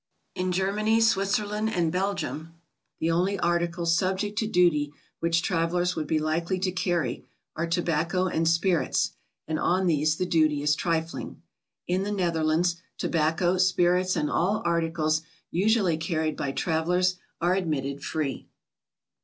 [0.33, 2.55] In Germany, Switzerland and Belgium,
[2.99, 8.25] the only articles subject to duty which travelers would be likely to carry, are tobacco
[8.25, 9.11] and spirits,
[9.47, 11.43] and on these the duty is trifling.
[11.87, 18.47] In the Netherlands, tobacc'o, spirits and ail articles usually carried by travelers are admitted free.